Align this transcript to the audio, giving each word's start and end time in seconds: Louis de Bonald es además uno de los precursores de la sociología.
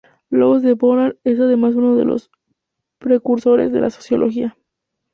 Louis 0.31 0.63
de 0.63 0.73
Bonald 0.73 1.19
es 1.23 1.39
además 1.39 1.75
uno 1.75 1.95
de 1.95 2.05
los 2.05 2.31
precursores 2.97 3.71
de 3.71 3.81
la 3.81 3.91
sociología. 3.91 4.57